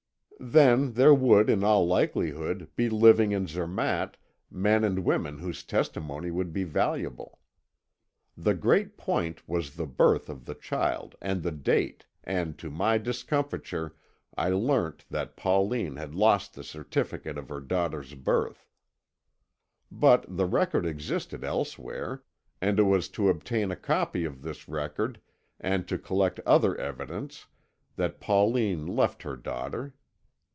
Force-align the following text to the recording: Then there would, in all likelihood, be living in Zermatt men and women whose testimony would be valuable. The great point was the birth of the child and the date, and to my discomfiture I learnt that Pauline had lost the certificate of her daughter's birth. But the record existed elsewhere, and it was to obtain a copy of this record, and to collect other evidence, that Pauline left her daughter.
Then 0.43 0.93
there 0.93 1.13
would, 1.13 1.51
in 1.51 1.63
all 1.63 1.85
likelihood, 1.85 2.67
be 2.75 2.89
living 2.89 3.31
in 3.31 3.45
Zermatt 3.45 4.17
men 4.49 4.83
and 4.83 5.05
women 5.05 5.37
whose 5.37 5.61
testimony 5.63 6.31
would 6.31 6.51
be 6.51 6.63
valuable. 6.63 7.37
The 8.35 8.55
great 8.55 8.97
point 8.97 9.47
was 9.47 9.75
the 9.75 9.85
birth 9.85 10.29
of 10.29 10.45
the 10.45 10.55
child 10.55 11.15
and 11.21 11.43
the 11.43 11.51
date, 11.51 12.07
and 12.23 12.57
to 12.57 12.71
my 12.71 12.97
discomfiture 12.97 13.93
I 14.35 14.49
learnt 14.49 15.05
that 15.11 15.35
Pauline 15.37 15.97
had 15.97 16.15
lost 16.15 16.55
the 16.55 16.63
certificate 16.63 17.37
of 17.37 17.49
her 17.49 17.61
daughter's 17.61 18.15
birth. 18.15 18.67
But 19.91 20.25
the 20.27 20.47
record 20.47 20.87
existed 20.87 21.43
elsewhere, 21.43 22.23
and 22.59 22.79
it 22.79 22.83
was 22.85 23.09
to 23.09 23.29
obtain 23.29 23.69
a 23.69 23.75
copy 23.75 24.25
of 24.25 24.41
this 24.41 24.67
record, 24.67 25.21
and 25.59 25.87
to 25.87 25.99
collect 25.99 26.39
other 26.47 26.75
evidence, 26.77 27.45
that 27.95 28.19
Pauline 28.19 28.87
left 28.87 29.21
her 29.21 29.35
daughter. 29.37 29.93